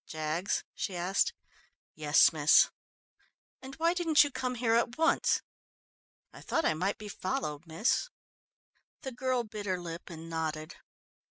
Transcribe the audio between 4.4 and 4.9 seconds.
here